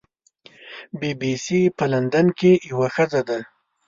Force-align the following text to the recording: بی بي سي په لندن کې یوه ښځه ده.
بی 0.99 1.11
بي 1.19 1.31
سي 1.45 1.59
په 1.77 1.85
لندن 1.93 2.27
کې 2.39 2.51
یوه 2.71 2.87
ښځه 2.95 3.21
ده. 3.29 3.39